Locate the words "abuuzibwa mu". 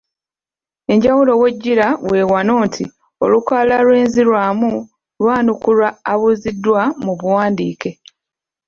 6.11-7.13